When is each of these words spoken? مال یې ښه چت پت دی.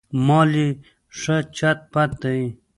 مال 0.27 0.51
یې 0.61 0.69
ښه 1.19 1.37
چت 1.57 1.79
پت 1.91 2.11
دی. 2.21 2.41